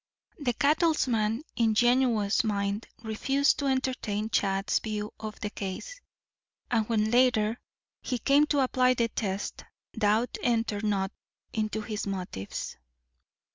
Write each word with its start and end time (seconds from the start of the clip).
The 0.39 0.53
cattleman's 0.53 1.43
ingenuous 1.55 2.43
mind 2.43 2.87
refused 3.03 3.59
to 3.59 3.67
entertain 3.67 4.31
Chad's 4.31 4.79
view 4.79 5.13
of 5.19 5.39
the 5.41 5.51
case, 5.51 6.01
and 6.71 6.89
when, 6.89 7.11
later, 7.11 7.59
he 8.01 8.17
came 8.17 8.47
to 8.47 8.61
apply 8.63 8.95
the 8.95 9.09
test, 9.09 9.63
doubt 9.93 10.39
entered 10.41 10.83
not 10.85 11.11
into 11.53 11.81
his 11.81 12.07
motives. 12.07 12.77